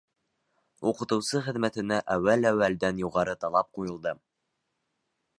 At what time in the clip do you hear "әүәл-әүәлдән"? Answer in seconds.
2.15-3.01